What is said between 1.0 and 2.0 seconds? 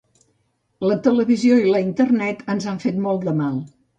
televisió i la